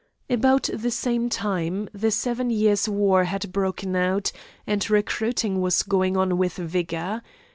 [0.31, 4.31] About the same time, the seven years' war had broken out,
[4.65, 7.21] and recruiting was going on with vigour.